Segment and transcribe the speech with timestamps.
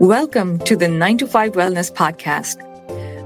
[0.00, 2.62] Welcome to the 9 to 5 Wellness Podcast,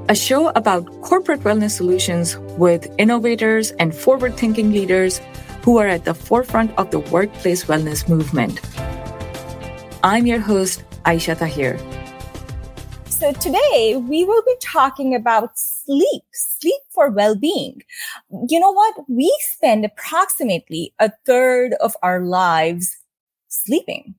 [0.09, 5.21] a show about corporate wellness solutions with innovators and forward thinking leaders
[5.65, 8.59] who are at the forefront of the workplace wellness movement.
[10.03, 11.79] I'm your host, Aesha Tahir.
[13.05, 17.83] So today we will be talking about sleep, sleep for well-being.
[18.49, 18.95] You know what?
[19.11, 22.97] We spend approximately a third of our lives
[23.49, 24.15] sleeping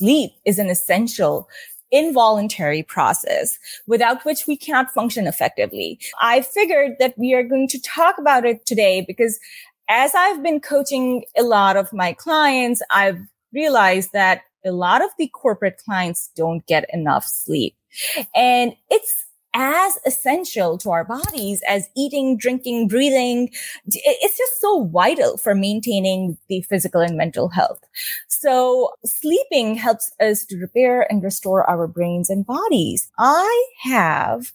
[0.00, 1.46] sleep is an essential
[1.90, 5.98] involuntary process without which we cannot function effectively.
[6.20, 9.38] I figured that we are going to talk about it today because
[9.88, 13.20] as I've been coaching a lot of my clients, I've
[13.52, 17.74] realized that a lot of the corporate clients don't get enough sleep.
[18.34, 23.50] And it's as essential to our bodies as eating, drinking, breathing.
[23.86, 27.80] It's just so vital for maintaining the physical and mental health.
[28.28, 33.10] So sleeping helps us to repair and restore our brains and bodies.
[33.18, 34.52] I have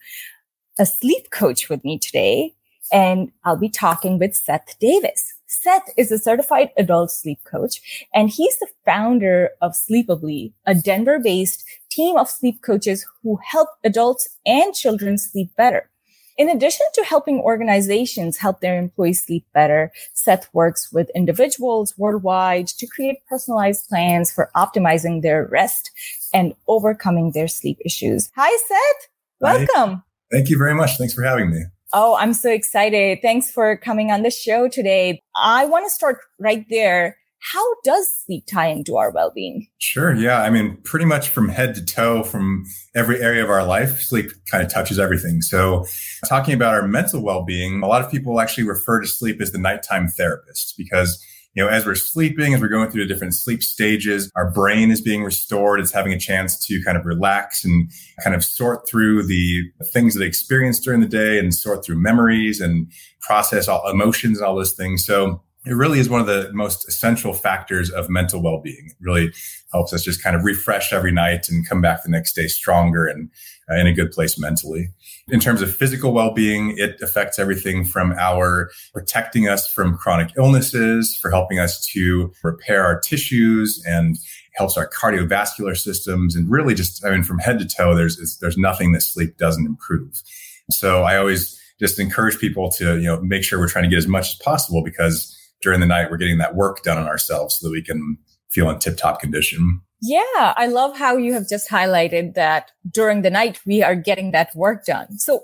[0.80, 2.54] a sleep coach with me today
[2.92, 5.34] and I'll be talking with Seth Davis.
[5.48, 11.18] Seth is a certified adult sleep coach, and he's the founder of Sleepably, a Denver
[11.18, 11.64] based
[11.96, 15.90] team of sleep coaches who help adults and children sleep better.
[16.38, 22.68] In addition to helping organizations help their employees sleep better, Seth works with individuals worldwide
[22.68, 25.92] to create personalized plans for optimizing their rest
[26.34, 28.30] and overcoming their sleep issues.
[28.36, 29.10] Hi, Seth.
[29.40, 29.96] Welcome.
[29.96, 30.02] Hi.
[30.30, 30.98] Thank you very much.
[30.98, 31.64] Thanks for having me.
[31.94, 33.20] Oh, I'm so excited.
[33.22, 35.22] Thanks for coming on the show today.
[35.38, 37.18] I want to start right there.
[37.52, 39.68] How does sleep tie into our well-being?
[39.78, 40.16] Sure.
[40.16, 40.42] Yeah.
[40.42, 42.66] I mean, pretty much from head to toe, from
[42.96, 45.42] every area of our life, sleep kind of touches everything.
[45.42, 45.86] So
[46.28, 49.60] talking about our mental well-being, a lot of people actually refer to sleep as the
[49.60, 51.24] nighttime therapist because
[51.56, 54.92] you know, as we're sleeping, as we're going through the different sleep stages, our brain
[54.92, 55.80] is being restored.
[55.80, 57.90] It's having a chance to kind of relax and
[58.22, 62.02] kind of sort through the things that they experienced during the day and sort through
[62.02, 62.92] memories and
[63.22, 65.06] process all emotions and all those things.
[65.06, 68.88] So it really is one of the most essential factors of mental well-being.
[68.88, 69.34] It really
[69.72, 73.08] helps us just kind of refresh every night and come back the next day stronger
[73.08, 73.30] and
[73.70, 74.90] uh, in a good place mentally.
[75.28, 81.18] In terms of physical well-being, it affects everything from our protecting us from chronic illnesses,
[81.20, 84.18] for helping us to repair our tissues and
[84.54, 88.58] helps our cardiovascular systems and really just, I mean, from head to toe, there's, there's
[88.58, 90.22] nothing that sleep doesn't improve.
[90.70, 93.98] So I always just encourage people to, you know, make sure we're trying to get
[93.98, 95.35] as much as possible because
[95.66, 98.20] during the night, we're getting that work done on ourselves so that we can
[98.52, 99.82] feel in tip top condition.
[100.00, 104.30] Yeah, I love how you have just highlighted that during the night, we are getting
[104.32, 105.18] that work done.
[105.18, 105.42] So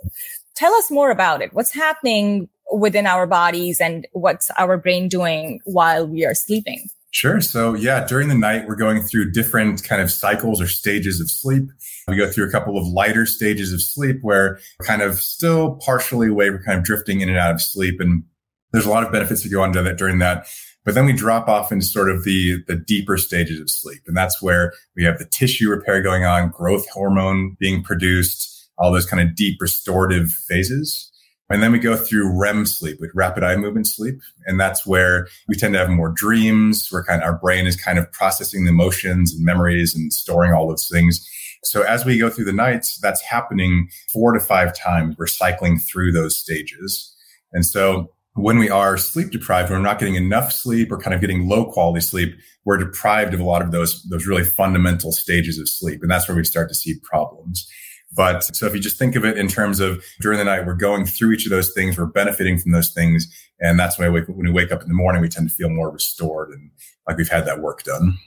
[0.56, 1.54] tell us more about it.
[1.54, 6.88] What's happening within our bodies and what's our brain doing while we are sleeping?
[7.10, 7.42] Sure.
[7.42, 11.32] So yeah, during the night, we're going through different kind of cycles or stages of
[11.32, 11.64] sleep.
[12.08, 16.30] We go through a couple of lighter stages of sleep where kind of still partially
[16.30, 16.52] awake.
[16.52, 18.00] We're kind of drifting in and out of sleep.
[18.00, 18.24] And
[18.72, 20.48] there's a lot of benefits that go on that during that.
[20.84, 24.02] But then we drop off into sort of the, the deeper stages of sleep.
[24.08, 28.92] And that's where we have the tissue repair going on, growth hormone being produced, all
[28.92, 31.12] those kind of deep restorative phases.
[31.52, 34.16] And then we go through REM sleep, with rapid eye movement sleep.
[34.46, 37.76] And that's where we tend to have more dreams, where kind of our brain is
[37.76, 41.28] kind of processing the emotions and memories and storing all those things.
[41.64, 45.16] So as we go through the nights, that's happening four to five times.
[45.18, 47.14] We're cycling through those stages.
[47.52, 51.14] And so when we are sleep deprived, when we're not getting enough sleep or kind
[51.14, 52.34] of getting low quality sleep,
[52.64, 56.02] we're deprived of a lot of those, those really fundamental stages of sleep.
[56.02, 57.70] And that's where we start to see problems.
[58.14, 60.74] But so if you just think of it in terms of during the night, we're
[60.74, 63.28] going through each of those things, we're benefiting from those things.
[63.60, 65.90] And that's why when we wake up in the morning, we tend to feel more
[65.90, 66.72] restored and
[67.08, 68.18] like we've had that work done.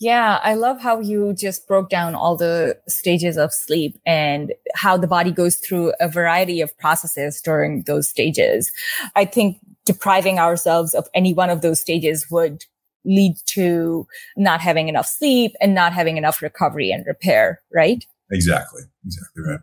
[0.00, 4.96] Yeah, I love how you just broke down all the stages of sleep and how
[4.96, 8.72] the body goes through a variety of processes during those stages.
[9.14, 12.64] I think depriving ourselves of any one of those stages would
[13.04, 14.06] lead to
[14.38, 18.04] not having enough sleep and not having enough recovery and repair, right?
[18.32, 18.82] Exactly.
[19.04, 19.60] Exactly right.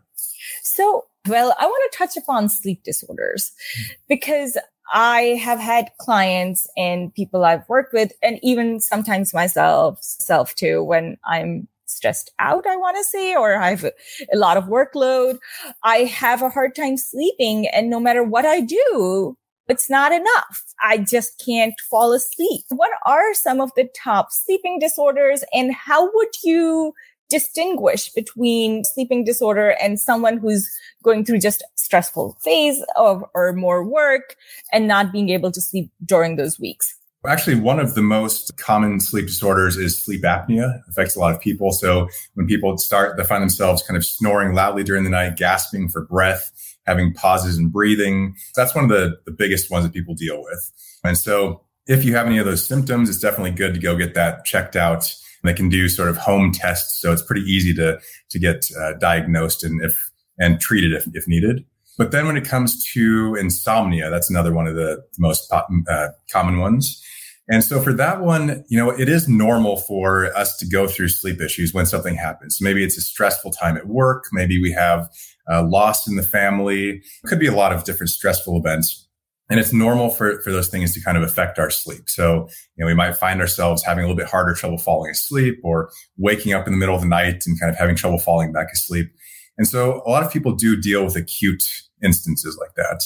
[0.62, 3.84] So, well, I want to touch upon sleep disorders mm.
[4.08, 4.56] because
[4.92, 10.82] I have had clients and people I've worked with, and even sometimes myself, self too,
[10.82, 13.92] when I'm stressed out, I want to say, or I have a,
[14.32, 15.38] a lot of workload.
[15.82, 17.66] I have a hard time sleeping.
[17.68, 19.36] And no matter what I do,
[19.68, 20.64] it's not enough.
[20.82, 22.64] I just can't fall asleep.
[22.70, 26.94] What are some of the top sleeping disorders and how would you
[27.28, 30.68] distinguish between sleeping disorder and someone who's
[31.02, 34.36] going through just stressful phase of or more work
[34.72, 36.94] and not being able to sleep during those weeks?
[37.26, 40.76] Actually, one of the most common sleep disorders is sleep apnea.
[40.76, 41.72] It affects a lot of people.
[41.72, 45.88] So when people start, they find themselves kind of snoring loudly during the night, gasping
[45.88, 46.52] for breath,
[46.86, 48.36] having pauses in breathing.
[48.54, 50.70] That's one of the, the biggest ones that people deal with.
[51.04, 54.14] And so if you have any of those symptoms, it's definitely good to go get
[54.14, 55.14] that checked out.
[55.44, 57.00] They can do sort of home tests.
[57.00, 57.98] So it's pretty easy to,
[58.30, 61.64] to get uh, diagnosed and if, and treated if, if needed.
[61.96, 66.58] But then when it comes to insomnia, that's another one of the most uh, common
[66.58, 67.02] ones.
[67.50, 71.08] And so for that one, you know, it is normal for us to go through
[71.08, 72.58] sleep issues when something happens.
[72.60, 74.24] Maybe it's a stressful time at work.
[74.32, 75.08] Maybe we have
[75.50, 77.02] uh, loss in the family.
[77.24, 79.07] Could be a lot of different stressful events.
[79.50, 82.08] And it's normal for, for those things to kind of affect our sleep.
[82.08, 85.58] So, you know, we might find ourselves having a little bit harder trouble falling asleep
[85.64, 88.52] or waking up in the middle of the night and kind of having trouble falling
[88.52, 89.10] back asleep.
[89.56, 91.64] And so a lot of people do deal with acute
[92.02, 93.02] instances like that.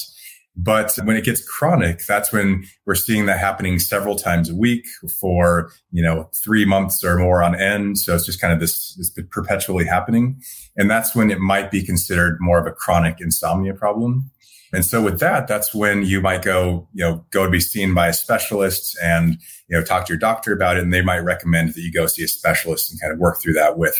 [0.55, 4.85] But when it gets chronic, that's when we're seeing that happening several times a week
[5.19, 7.97] for, you know, three months or more on end.
[7.97, 10.39] So it's just kind of this, this perpetually happening.
[10.77, 14.29] And that's when it might be considered more of a chronic insomnia problem.
[14.73, 17.93] And so with that, that's when you might go, you know, go to be seen
[17.93, 19.37] by a specialist and,
[19.69, 20.83] you know, talk to your doctor about it.
[20.83, 23.53] And they might recommend that you go see a specialist and kind of work through
[23.53, 23.95] that with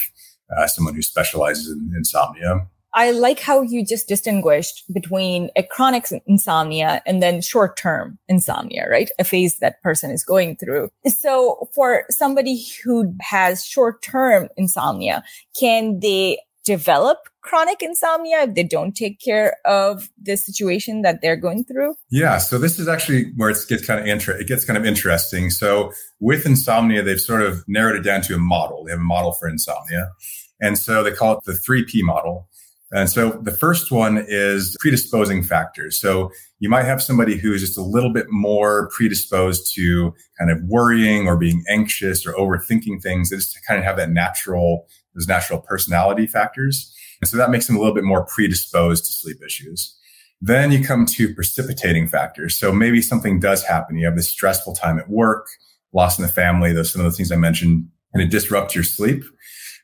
[0.56, 2.68] uh, someone who specializes in insomnia.
[2.96, 8.88] I like how you just distinguished between a chronic insomnia and then short term insomnia,
[8.90, 9.10] right?
[9.18, 10.90] A phase that person is going through.
[11.08, 15.24] So for somebody who has short term insomnia,
[15.60, 21.36] can they develop chronic insomnia if they don't take care of the situation that they're
[21.36, 21.96] going through?
[22.10, 24.86] Yeah, so this is actually where it gets kind of inter- it gets kind of
[24.86, 25.50] interesting.
[25.50, 28.86] So with insomnia, they've sort of narrowed it down to a model.
[28.86, 30.12] They have a model for insomnia.
[30.60, 32.48] And so they call it the 3P model.
[32.94, 36.00] And so the first one is predisposing factors.
[36.00, 40.52] So you might have somebody who is just a little bit more predisposed to kind
[40.52, 43.30] of worrying or being anxious or overthinking things.
[43.30, 46.94] They just kind of have that natural, those natural personality factors.
[47.22, 49.98] And so that makes them a little bit more predisposed to sleep issues.
[50.42, 52.58] Then you come to precipitating factors.
[52.58, 53.98] So maybe something does happen.
[53.98, 55.48] You have this stressful time at work,
[55.94, 58.84] loss in the family, those some of the things I mentioned, and it disrupts your
[58.84, 59.24] sleep.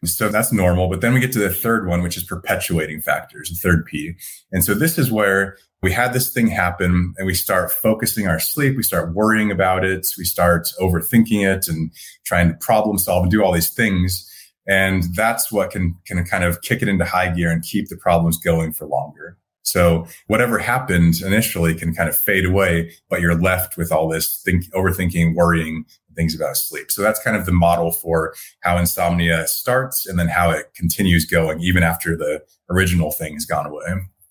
[0.02, 0.90] And so that's normal.
[0.90, 4.16] But then we get to the third one, which is perpetuating factors, the third P.
[4.52, 8.40] And so this is where we had this thing happen and we start focusing our
[8.40, 8.76] sleep.
[8.76, 10.08] We start worrying about it.
[10.18, 11.92] We start overthinking it and
[12.26, 14.26] trying to problem solve and do all these things.
[14.70, 17.98] And that's what can, can kind of kick it into high gear and keep the
[17.98, 19.36] problems going for longer.
[19.64, 24.42] So whatever happened initially can kind of fade away, but you're left with all this
[24.46, 25.86] think, overthinking, worrying,
[26.16, 26.92] things about sleep.
[26.92, 31.26] So that's kind of the model for how insomnia starts and then how it continues
[31.26, 33.86] going even after the original thing has gone away.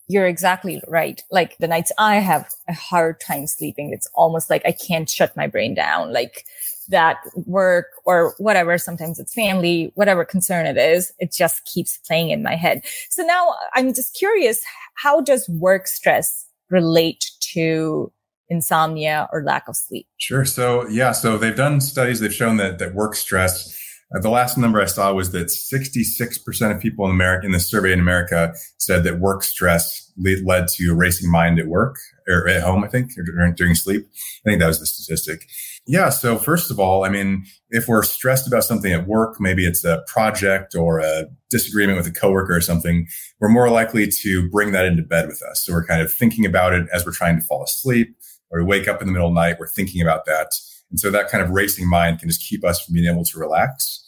[0.09, 1.23] You're exactly right.
[1.31, 5.37] Like the nights I have a hard time sleeping, it's almost like I can't shut
[5.37, 6.13] my brain down.
[6.13, 6.45] Like
[6.89, 12.31] that work or whatever, sometimes it's family, whatever concern it is, it just keeps playing
[12.31, 12.83] in my head.
[13.11, 14.61] So now I'm just curious,
[14.95, 18.13] how does work stress relate to
[18.49, 20.07] insomnia or lack of sleep?
[20.17, 20.45] Sure.
[20.45, 22.21] So yeah, so they've done studies.
[22.21, 23.75] They've shown that that work stress.
[24.15, 27.61] Uh, the last number I saw was that 66% of people in America in the
[27.61, 31.97] survey in America said that work stress lead, led to a racing mind at work
[32.27, 32.85] or at home.
[32.85, 34.07] I think during, during sleep.
[34.07, 35.47] I think that was the statistic.
[35.89, 36.11] Yeah.
[36.11, 39.85] So first of all, I mean, if we're stressed about something at work, maybe it's
[39.85, 43.09] a project or a disagreement with a coworker or something,
[43.41, 45.65] we're more likely to bring that into bed with us.
[45.65, 48.15] So we're kind of thinking about it as we're trying to fall asleep
[48.51, 50.53] or we wake up in the middle of the night, we're thinking about that.
[50.91, 53.39] And so that kind of racing mind can just keep us from being able to
[53.39, 54.05] relax.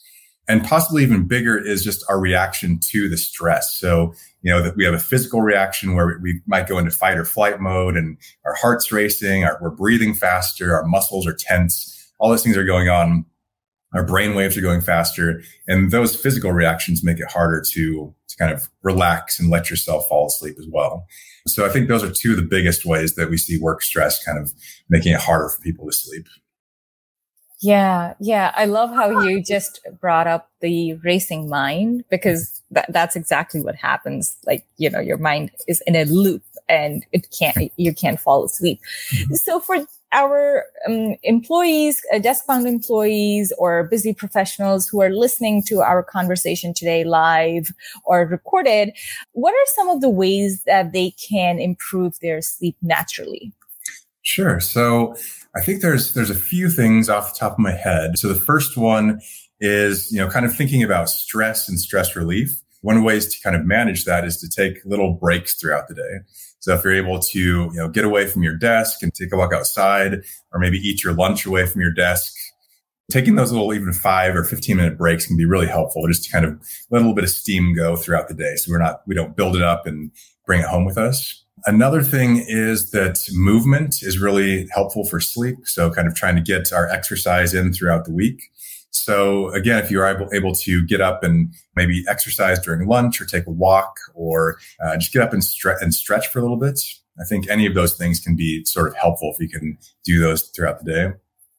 [0.51, 3.77] And possibly even bigger is just our reaction to the stress.
[3.77, 7.17] So, you know, that we have a physical reaction where we might go into fight
[7.17, 12.13] or flight mode and our heart's racing, our, we're breathing faster, our muscles are tense.
[12.19, 13.25] All those things are going on.
[13.95, 15.41] Our brain waves are going faster.
[15.69, 20.09] And those physical reactions make it harder to, to kind of relax and let yourself
[20.09, 21.07] fall asleep as well.
[21.47, 24.25] So I think those are two of the biggest ways that we see work stress
[24.25, 24.53] kind of
[24.89, 26.27] making it harder for people to sleep.
[27.63, 28.53] Yeah, yeah.
[28.57, 33.75] I love how you just brought up the racing mind because that, that's exactly what
[33.75, 34.37] happens.
[34.47, 38.45] Like, you know, your mind is in a loop and it can't, you can't fall
[38.45, 38.81] asleep.
[39.15, 39.35] Mm-hmm.
[39.35, 39.77] So for
[40.13, 46.73] our um, employees, uh, desk-bound employees or busy professionals who are listening to our conversation
[46.73, 47.73] today live
[48.05, 48.93] or recorded,
[49.33, 53.53] what are some of the ways that they can improve their sleep naturally?
[54.23, 54.61] Sure.
[54.61, 55.15] So
[55.57, 58.19] I think there's there's a few things off the top of my head.
[58.19, 59.21] So the first one
[59.61, 62.61] is, you know, kind of thinking about stress and stress relief.
[62.83, 66.21] One ways to kind of manage that is to take little breaks throughout the day.
[66.61, 69.37] So if you're able to, you know, get away from your desk and take a
[69.37, 72.35] walk outside or maybe eat your lunch away from your desk,
[73.11, 76.31] taking those little even five or 15 minute breaks can be really helpful just to
[76.31, 76.53] kind of
[76.91, 78.57] let a little bit of steam go throughout the day.
[78.57, 80.11] So we're not, we don't build it up and
[80.47, 81.45] bring it home with us.
[81.67, 85.59] Another thing is that movement is really helpful for sleep.
[85.65, 88.41] So kind of trying to get our exercise in throughout the week.
[88.91, 93.25] So again, if you're able, able to get up and maybe exercise during lunch or
[93.25, 96.57] take a walk or uh, just get up and, stre- and stretch for a little
[96.57, 96.81] bit,
[97.21, 100.21] I think any of those things can be sort of helpful if you can do
[100.21, 101.13] those throughout the day.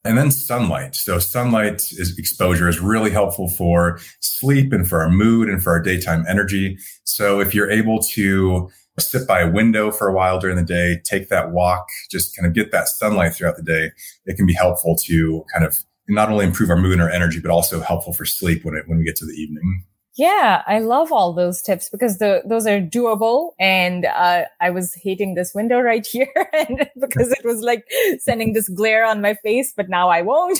[0.03, 0.95] And then sunlight.
[0.95, 5.69] So sunlight is exposure is really helpful for sleep and for our mood and for
[5.71, 6.77] our daytime energy.
[7.03, 8.69] So if you're able to
[9.01, 12.47] sit by a window for a while during the day, take that walk, just kind
[12.47, 13.91] of get that sunlight throughout the day,
[14.25, 15.75] it can be helpful to kind of
[16.07, 18.87] not only improve our mood and our energy, but also helpful for sleep when it,
[18.87, 19.83] when we get to the evening.
[20.17, 23.51] Yeah, I love all those tips because the, those are doable.
[23.59, 27.85] And uh, I was hating this window right here and because it was like
[28.19, 30.59] sending this glare on my face, but now I won't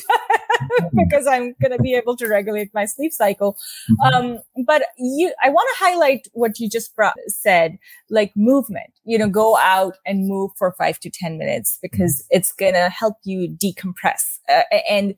[0.96, 3.58] because I'm going to be able to regulate my sleep cycle.
[4.04, 4.16] Mm-hmm.
[4.16, 7.78] Um, but you, I want to highlight what you just brought, said,
[8.10, 12.54] like movement, you know, go out and move for five to 10 minutes because it's
[12.54, 14.40] going to help you decompress.
[14.50, 15.16] Uh, and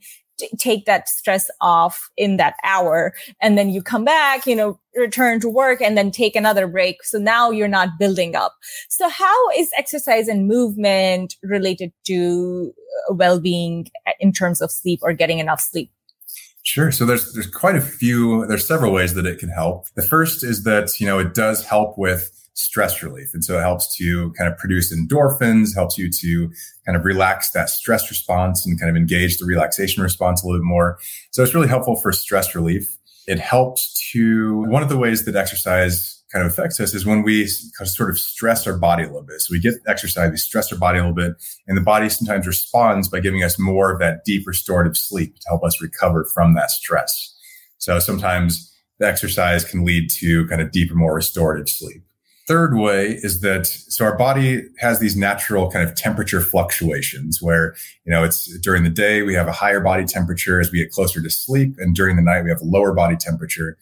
[0.58, 5.40] take that stress off in that hour and then you come back you know return
[5.40, 8.56] to work and then take another break so now you're not building up
[8.90, 12.74] so how is exercise and movement related to
[13.10, 13.88] uh, well-being
[14.20, 15.92] in terms of sleep or getting enough sleep
[16.66, 16.92] Sure.
[16.92, 18.46] So there's there's quite a few.
[18.48, 19.88] There's several ways that it can help.
[19.96, 23.30] The first is that you know it does help with stress relief.
[23.34, 26.52] And so it helps to kind of produce endorphins, helps you to
[26.86, 30.60] kind of relax that stress response and kind of engage the relaxation response a little
[30.60, 31.00] bit more.
[31.32, 32.98] So it's really helpful for stress relief.
[33.28, 37.22] It helps to, one of the ways that exercise kind of affects us is when
[37.24, 39.40] we sort of stress our body a little bit.
[39.40, 41.34] So we get exercise, we stress our body a little bit,
[41.68, 45.48] and the body sometimes responds by giving us more of that deep restorative sleep to
[45.48, 47.36] help us recover from that stress.
[47.78, 52.04] So sometimes the exercise can lead to kind of deeper, more restorative sleep.
[52.46, 57.74] Third way is that so our body has these natural kind of temperature fluctuations where,
[58.06, 60.92] you know, it's during the day we have a higher body temperature as we get
[60.92, 61.76] closer to sleep.
[61.78, 63.78] And during the night we have a lower body temperature.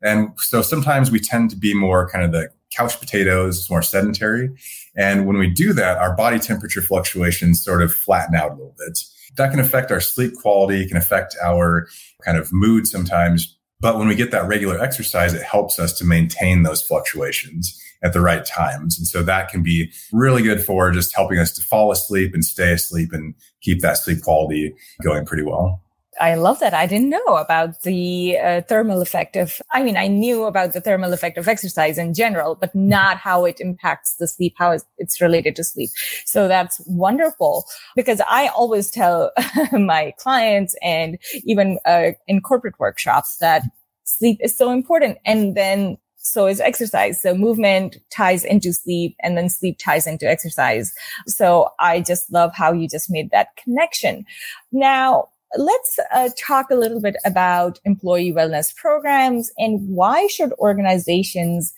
[0.00, 4.50] And so sometimes we tend to be more kind of the couch potatoes, more sedentary.
[4.96, 8.76] And when we do that, our body temperature fluctuations sort of flatten out a little
[8.78, 9.00] bit.
[9.36, 11.88] That can affect our sleep quality, can affect our
[12.24, 13.56] kind of mood sometimes.
[13.80, 18.12] But when we get that regular exercise, it helps us to maintain those fluctuations at
[18.12, 18.98] the right times.
[18.98, 22.44] And so that can be really good for just helping us to fall asleep and
[22.44, 25.80] stay asleep and keep that sleep quality going pretty well.
[26.20, 26.74] I love that.
[26.74, 30.80] I didn't know about the uh, thermal effect of, I mean, I knew about the
[30.80, 35.20] thermal effect of exercise in general, but not how it impacts the sleep, how it's
[35.20, 35.90] related to sleep.
[36.24, 37.64] So that's wonderful
[37.96, 39.32] because I always tell
[39.72, 43.62] my clients and even uh, in corporate workshops that
[44.04, 45.18] sleep is so important.
[45.24, 47.20] And then so is exercise.
[47.20, 50.92] So movement ties into sleep and then sleep ties into exercise.
[51.26, 54.24] So I just love how you just made that connection.
[54.72, 61.74] Now, let's uh, talk a little bit about employee wellness programs and why should organizations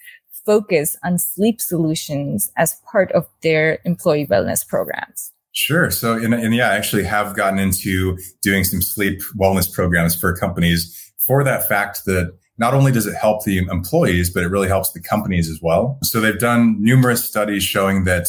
[0.47, 5.33] focus on sleep solutions as part of their employee wellness programs?
[5.53, 5.91] Sure.
[5.91, 10.37] So, and, and yeah, I actually have gotten into doing some sleep wellness programs for
[10.37, 14.69] companies for that fact that not only does it help the employees, but it really
[14.69, 15.99] helps the companies as well.
[16.03, 18.29] So they've done numerous studies showing that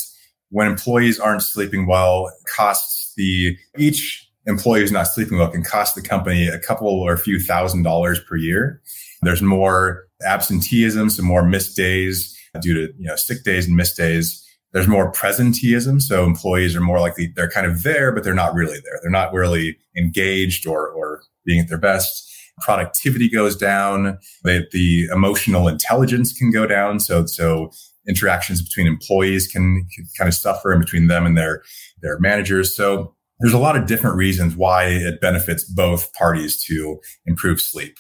[0.50, 5.96] when employees aren't sleeping well, costs the each employee who's not sleeping well can cost
[5.96, 8.82] the company a couple or a few thousand dollars per year.
[9.22, 13.98] There's more absenteeism, some more missed days due to you know sick days and missed
[13.98, 14.44] days.
[14.74, 18.54] There's more presenteeism, so employees are more likely they're kind of there, but they're not
[18.54, 19.00] really there.
[19.02, 22.27] They're not really engaged or or being at their best
[22.60, 27.00] productivity goes down, that the emotional intelligence can go down.
[27.00, 27.72] So, so
[28.08, 31.64] interactions between employees can, can kind of suffer in between them and their,
[32.02, 32.76] their managers.
[32.76, 37.98] So there's a lot of different reasons why it benefits both parties to improve sleep.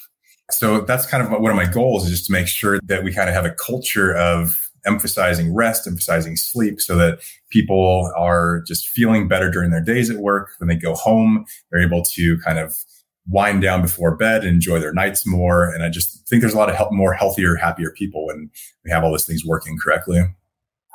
[0.51, 3.13] So that's kind of one of my goals is just to make sure that we
[3.13, 7.19] kind of have a culture of emphasizing rest, emphasizing sleep so that
[7.51, 10.51] people are just feeling better during their days at work.
[10.59, 12.73] When they go home, they're able to kind of
[13.29, 15.69] wind down before bed and enjoy their nights more.
[15.73, 18.49] And I just think there's a lot of help, more healthier, happier people when
[18.85, 20.21] we have all those things working correctly.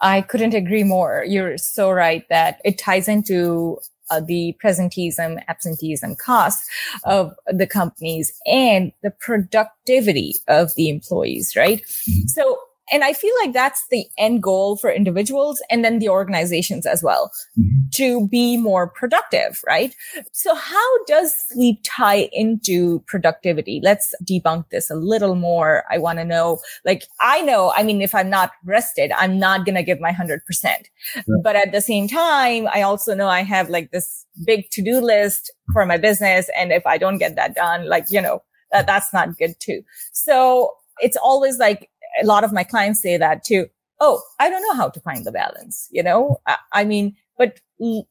[0.00, 1.24] I couldn't agree more.
[1.28, 3.78] You're so right that it ties into
[4.10, 6.68] uh, the presenteeism, absenteeism costs
[7.04, 11.82] of the companies and the productivity of the employees, right?
[11.82, 12.26] Mm-hmm.
[12.26, 12.58] So
[12.92, 17.02] And I feel like that's the end goal for individuals and then the organizations as
[17.02, 17.71] well mm-hmm.
[17.94, 19.94] To be more productive, right?
[20.32, 23.80] So how does sleep tie into productivity?
[23.82, 25.84] Let's debunk this a little more.
[25.90, 29.64] I want to know, like, I know, I mean, if I'm not rested, I'm not
[29.64, 30.40] going to give my 100%.
[30.64, 31.22] Yeah.
[31.42, 35.52] But at the same time, I also know I have like this big to-do list
[35.72, 36.49] for my business.
[36.56, 39.82] And if I don't get that done, like, you know, that, that's not good too.
[40.12, 41.90] So it's always like
[42.22, 43.66] a lot of my clients say that too.
[44.00, 46.38] Oh, I don't know how to find the balance, you know?
[46.46, 47.60] I, I mean, but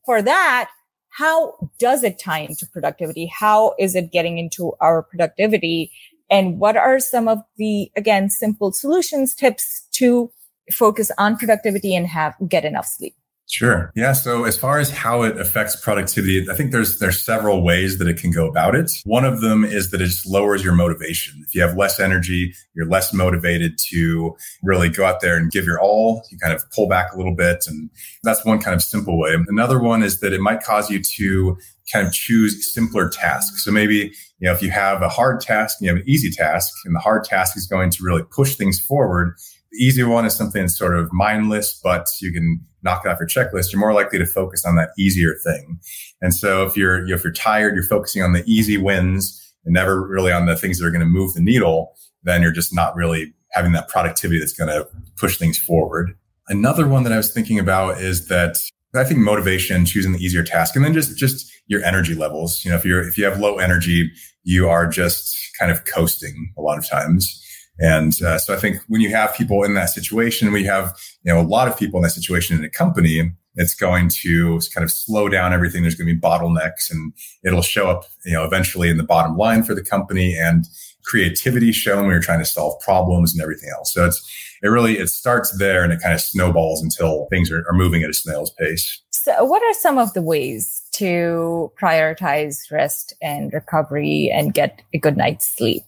[0.05, 0.69] for that,
[1.09, 3.25] how does it tie into productivity?
[3.25, 5.91] How is it getting into our productivity?
[6.29, 10.31] And what are some of the, again, simple solutions, tips to
[10.71, 13.15] focus on productivity and have get enough sleep?
[13.51, 13.91] Sure.
[13.97, 14.13] Yeah.
[14.13, 18.07] So as far as how it affects productivity, I think there's there's several ways that
[18.07, 18.89] it can go about it.
[19.03, 21.43] One of them is that it just lowers your motivation.
[21.45, 25.65] If you have less energy, you're less motivated to really go out there and give
[25.65, 26.23] your all.
[26.31, 27.65] You kind of pull back a little bit.
[27.67, 27.89] And
[28.23, 29.35] that's one kind of simple way.
[29.49, 31.57] Another one is that it might cause you to
[31.91, 33.65] kind of choose simpler tasks.
[33.65, 36.31] So maybe, you know, if you have a hard task, and you have an easy
[36.31, 39.35] task, and the hard task is going to really push things forward.
[39.71, 43.27] The easier one is something sort of mindless, but you can knock it off your
[43.27, 45.79] checklist, you're more likely to focus on that easier thing.
[46.21, 50.01] And so if you're, if you're tired, you're focusing on the easy wins and never
[50.05, 52.95] really on the things that are going to move the needle, then you're just not
[52.95, 54.87] really having that productivity that's going to
[55.17, 56.17] push things forward.
[56.47, 58.57] Another one that I was thinking about is that
[58.95, 62.65] I think motivation, choosing the easier task, and then just just your energy levels.
[62.65, 64.11] You know, if you're if you have low energy,
[64.43, 67.37] you are just kind of coasting a lot of times.
[67.81, 71.33] And uh, so I think when you have people in that situation, we have, you
[71.33, 74.83] know, a lot of people in that situation in a company, it's going to kind
[74.83, 75.81] of slow down everything.
[75.81, 77.11] There's going to be bottlenecks and
[77.43, 80.65] it'll show up, you know, eventually in the bottom line for the company and
[81.03, 83.91] creativity shown when you're trying to solve problems and everything else.
[83.93, 84.21] So it's,
[84.61, 88.03] it really, it starts there and it kind of snowballs until things are, are moving
[88.03, 89.01] at a snail's pace.
[89.09, 94.97] So what are some of the ways to prioritize rest and recovery and get a
[94.97, 95.83] good night's sleep?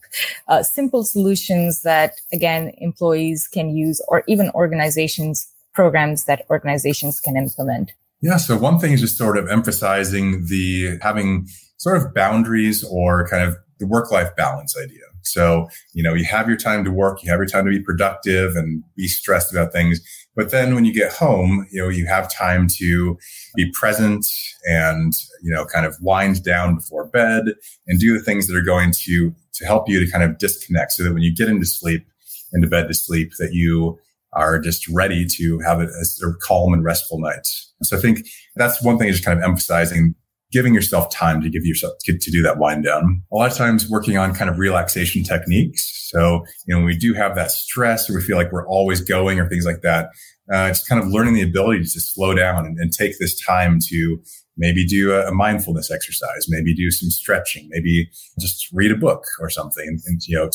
[0.48, 7.36] Uh, simple solutions that again, employees can use or even organizations, programs that organizations can
[7.36, 7.92] implement.
[8.20, 8.38] Yeah.
[8.38, 13.42] So one thing is just sort of emphasizing the having sort of boundaries or kind
[13.42, 15.02] of the work life balance idea.
[15.24, 17.80] So, you know, you have your time to work, you have your time to be
[17.80, 20.00] productive and be stressed about things.
[20.36, 23.16] But then when you get home, you know, you have time to
[23.54, 24.26] be present
[24.64, 27.44] and, you know, kind of wind down before bed
[27.86, 30.92] and do the things that are going to, to help you to kind of disconnect
[30.92, 32.04] so that when you get into sleep,
[32.52, 33.98] into bed to sleep, that you
[34.32, 37.46] are just ready to have a, a calm and restful night.
[37.82, 40.14] So I think that's one thing is just kind of emphasizing
[40.54, 43.20] giving yourself time to give yourself to, to do that wind down.
[43.32, 46.08] A lot of times working on kind of relaxation techniques.
[46.10, 49.40] So, you know, we do have that stress or we feel like we're always going
[49.40, 50.10] or things like that.
[50.52, 53.80] Uh, it's kind of learning the ability to slow down and, and take this time
[53.88, 54.18] to
[54.56, 59.24] maybe do a, a, mindfulness exercise, maybe do some stretching, maybe just read a book
[59.40, 59.84] or something.
[59.88, 60.50] And, and you know,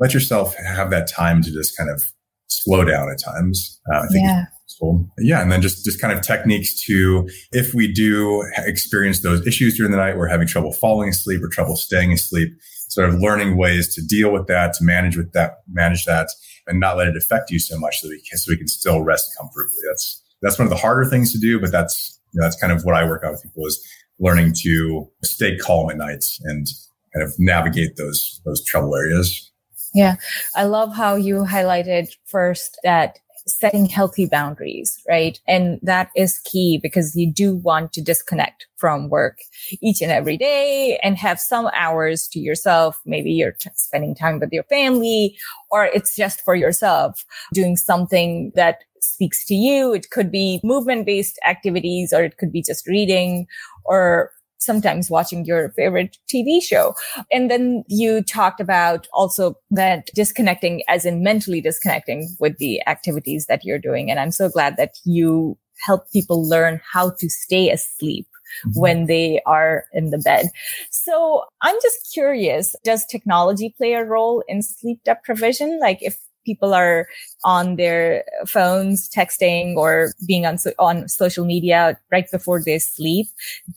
[0.00, 2.02] let yourself have that time to just kind of
[2.48, 3.80] slow down at times.
[3.92, 5.08] Uh, I think yeah useful.
[5.18, 5.42] Yeah.
[5.42, 9.92] And then just, just kind of techniques to, if we do experience those issues during
[9.92, 12.50] the night, we're having trouble falling asleep or trouble staying asleep,
[12.88, 16.28] sort of learning ways to deal with that, to manage with that, manage that
[16.66, 19.02] and not let it affect you so much so we can, so we can still
[19.02, 19.82] rest comfortably.
[19.88, 22.72] That's, that's one of the harder things to do, but that's, you know, that's kind
[22.72, 23.80] of what I work on with people is
[24.18, 26.66] learning to stay calm at nights and
[27.14, 29.52] kind of navigate those, those trouble areas.
[29.94, 30.16] Yeah.
[30.54, 35.40] I love how you highlighted first that setting healthy boundaries, right?
[35.46, 39.38] And that is key because you do want to disconnect from work
[39.80, 43.00] each and every day and have some hours to yourself.
[43.06, 45.36] Maybe you're t- spending time with your family
[45.70, 49.94] or it's just for yourself doing something that speaks to you.
[49.94, 53.46] It could be movement based activities or it could be just reading
[53.84, 56.94] or sometimes watching your favorite TV show.
[57.32, 63.46] And then you talked about also that disconnecting as in mentally disconnecting with the activities
[63.46, 64.10] that you're doing.
[64.10, 68.26] And I'm so glad that you help people learn how to stay asleep
[68.64, 68.80] Mm-hmm.
[68.80, 70.46] when they are in the bed.
[70.90, 75.78] So I'm just curious, does technology play a role in sleep deprivation?
[75.80, 77.06] Like if people are
[77.44, 83.26] on their phones texting or being on, so- on social media right before they sleep.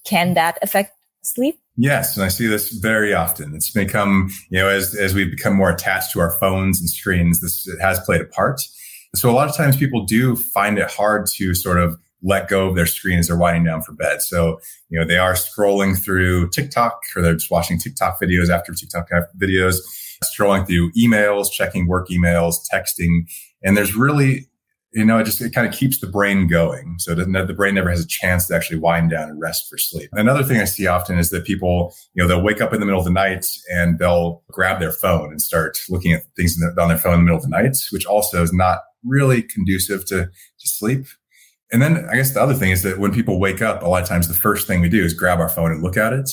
[0.05, 1.59] Can that affect sleep?
[1.81, 3.55] Yes, and I see this very often.
[3.55, 7.39] It's become, you know, as as we become more attached to our phones and screens,
[7.39, 8.61] this has played a part.
[9.15, 12.67] So a lot of times people do find it hard to sort of let go
[12.67, 14.21] of their screen as they're winding down for bed.
[14.21, 18.73] So, you know, they are scrolling through TikTok or they're just watching TikTok videos after
[18.73, 19.07] TikTok
[19.41, 19.77] videos
[20.23, 23.21] scrolling through emails, checking work emails, texting.
[23.63, 24.49] And there's really
[24.91, 26.95] you know, it just it kind of keeps the brain going.
[26.97, 30.09] So the brain never has a chance to actually wind down and rest for sleep.
[30.13, 32.85] Another thing I see often is that people, you know, they'll wake up in the
[32.85, 36.89] middle of the night and they'll grab their phone and start looking at things on
[36.89, 40.25] their phone in the middle of the night, which also is not really conducive to,
[40.25, 41.05] to sleep.
[41.71, 44.01] And then I guess the other thing is that when people wake up, a lot
[44.01, 46.31] of times the first thing we do is grab our phone and look at it.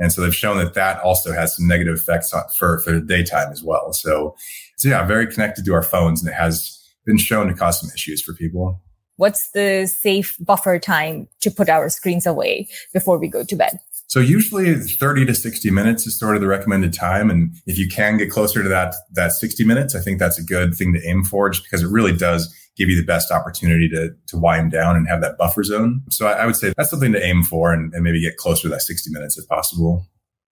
[0.00, 3.00] And so they've shown that that also has some negative effects on, for, for the
[3.00, 3.92] daytime as well.
[3.92, 4.34] So,
[4.76, 7.90] so yeah, very connected to our phones and it has been shown to cause some
[7.94, 8.82] issues for people.
[9.16, 13.78] What's the safe buffer time to put our screens away before we go to bed?
[14.06, 17.30] So usually 30 to 60 minutes is sort of the recommended time.
[17.30, 20.42] And if you can get closer to that, that 60 minutes, I think that's a
[20.42, 23.88] good thing to aim for just because it really does give you the best opportunity
[23.88, 26.02] to, to wind down and have that buffer zone.
[26.10, 28.62] So I, I would say that's something to aim for and, and maybe get closer
[28.62, 30.06] to that 60 minutes if possible.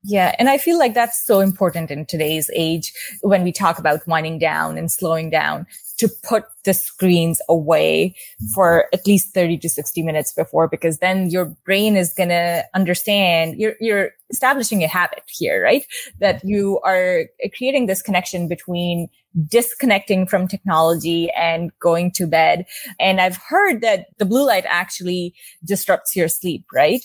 [0.05, 0.35] Yeah.
[0.39, 4.39] And I feel like that's so important in today's age when we talk about winding
[4.39, 5.67] down and slowing down
[5.99, 8.15] to put the screens away
[8.55, 12.65] for at least 30 to 60 minutes before, because then your brain is going to
[12.75, 15.85] understand you're, you're establishing a habit here, right?
[16.21, 17.25] That you are
[17.57, 19.09] creating this connection between
[19.49, 22.67] disconnecting from technology and going to bed.
[22.99, 25.35] And I've heard that the blue light actually
[25.65, 27.05] disrupts your sleep, right?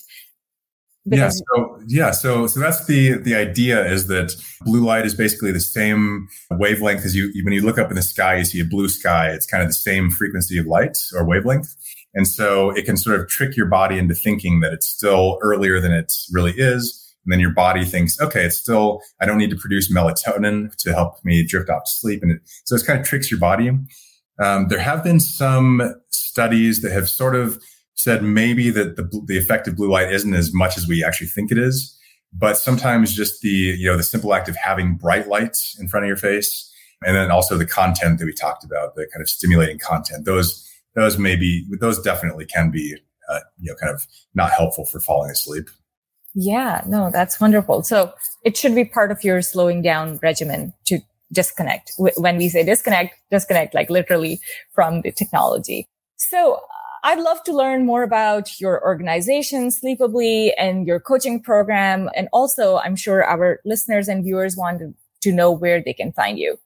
[1.06, 5.52] Yeah so yeah so so that's the the idea is that blue light is basically
[5.52, 8.66] the same wavelength as you when you look up in the sky you see a
[8.66, 9.30] blue sky.
[9.30, 11.76] It's kind of the same frequency of light or wavelength.
[12.14, 15.80] And so it can sort of trick your body into thinking that it's still earlier
[15.80, 17.00] than it really is.
[17.26, 20.94] And then your body thinks okay it's still i don't need to produce melatonin to
[20.94, 22.22] help me drift off to sleep.
[22.22, 23.72] And it, so it kind of tricks your body.
[24.40, 27.62] Um, there have been some studies that have sort of
[28.04, 31.28] said maybe that the, the effect of blue light isn't as much as we actually
[31.28, 31.98] think it is.
[32.34, 36.04] But sometimes just the, you know, the simple act of having bright lights in front
[36.04, 36.70] of your face
[37.06, 40.70] and then also the content that we talked about, the kind of stimulating content, those,
[40.96, 42.98] those maybe, those definitely can be,
[43.30, 45.70] uh, you know, kind of not helpful for falling asleep.
[46.34, 47.84] Yeah, no, that's wonderful.
[47.84, 48.12] So
[48.44, 51.00] it should be part of your slowing down regimen to
[51.32, 51.94] disconnect.
[51.98, 54.42] When we say disconnect, disconnect like literally
[54.74, 55.88] from the technology.
[56.18, 56.60] So
[57.04, 62.10] I'd love to learn more about your organization, Sleepably, and your coaching program.
[62.16, 64.82] And also, I'm sure our listeners and viewers want
[65.22, 66.58] to know where they can find you.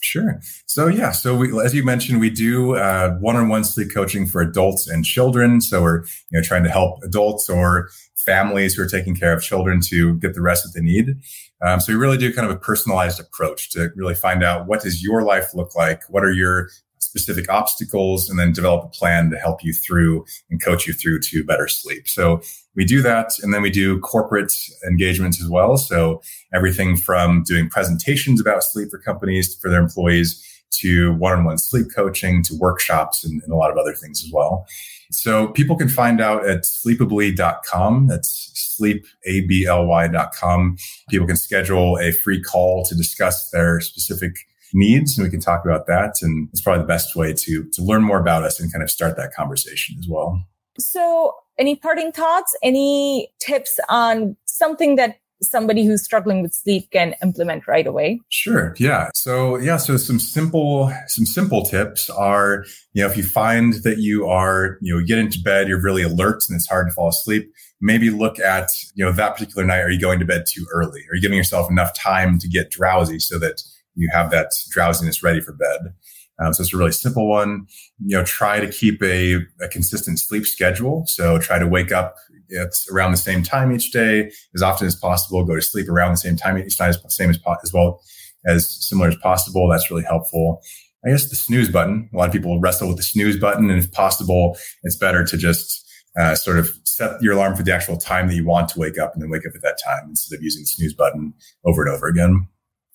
[0.00, 0.40] Sure.
[0.66, 4.86] So yeah, so we, as you mentioned, we do uh, one-on-one sleep coaching for adults
[4.86, 5.62] and children.
[5.62, 9.42] So we're you know trying to help adults or families who are taking care of
[9.42, 11.16] children to get the rest that they need.
[11.64, 14.82] Um, so we really do kind of a personalized approach to really find out what
[14.82, 16.68] does your life look like, what are your
[17.04, 21.20] specific obstacles and then develop a plan to help you through and coach you through
[21.20, 22.08] to better sleep.
[22.08, 22.40] So
[22.74, 23.30] we do that.
[23.42, 24.52] And then we do corporate
[24.86, 25.76] engagements as well.
[25.76, 30.42] So everything from doing presentations about sleep for companies for their employees
[30.80, 34.66] to one-on-one sleep coaching to workshops and, and a lot of other things as well.
[35.10, 38.08] So people can find out at sleepably.com.
[38.08, 40.76] That's sleepably.com.
[41.08, 44.32] People can schedule a free call to discuss their specific
[44.74, 47.82] needs and we can talk about that and it's probably the best way to to
[47.82, 50.42] learn more about us and kind of start that conversation as well.
[50.78, 52.54] So any parting thoughts?
[52.62, 58.20] Any tips on something that somebody who's struggling with sleep can implement right away?
[58.30, 59.10] Sure yeah.
[59.14, 63.98] So yeah so some simple some simple tips are you know if you find that
[63.98, 67.08] you are you know get into bed you're really alert and it's hard to fall
[67.08, 67.50] asleep
[67.84, 71.00] maybe look at you know that particular night are you going to bed too early?
[71.10, 73.62] Are you giving yourself enough time to get drowsy so that
[73.94, 75.94] you have that drowsiness ready for bed.
[76.40, 77.66] Um, so it's a really simple one.
[78.04, 81.04] You know, try to keep a, a consistent sleep schedule.
[81.06, 82.16] So try to wake up
[82.48, 85.44] it's around the same time each day as often as possible.
[85.44, 88.02] Go to sleep around the same time each night, as same as, as well
[88.46, 89.68] as similar as possible.
[89.68, 90.62] That's really helpful.
[91.04, 92.08] I guess the snooze button.
[92.12, 95.36] A lot of people wrestle with the snooze button, and if possible, it's better to
[95.36, 95.86] just
[96.18, 98.98] uh, sort of set your alarm for the actual time that you want to wake
[98.98, 101.84] up, and then wake up at that time instead of using the snooze button over
[101.84, 102.48] and over again.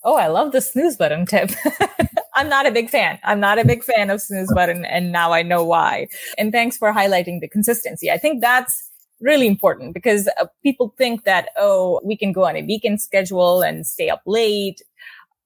[0.04, 1.52] Oh, I love the snooze button tip.
[2.36, 3.20] I'm not a big fan.
[3.24, 4.86] I'm not a big fan of snooze button.
[4.86, 6.08] And now I know why.
[6.38, 8.10] And thanks for highlighting the consistency.
[8.10, 12.56] I think that's really important because uh, people think that, oh, we can go on
[12.56, 14.82] a weekend schedule and stay up late.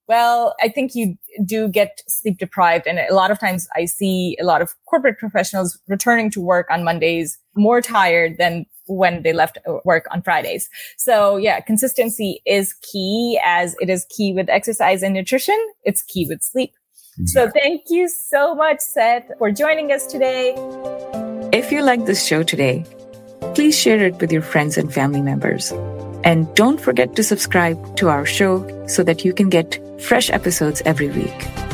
[0.07, 2.85] Well, I think you do get sleep deprived.
[2.85, 6.67] And a lot of times I see a lot of corporate professionals returning to work
[6.69, 10.69] on Mondays more tired than when they left work on Fridays.
[10.97, 15.57] So yeah, consistency is key as it is key with exercise and nutrition.
[15.83, 16.73] It's key with sleep.
[17.19, 17.27] Exactly.
[17.27, 20.55] So thank you so much, Seth, for joining us today.
[21.51, 22.85] If you like this show today,
[23.53, 25.71] please share it with your friends and family members.
[26.23, 30.81] And don't forget to subscribe to our show so that you can get fresh episodes
[30.85, 31.72] every week.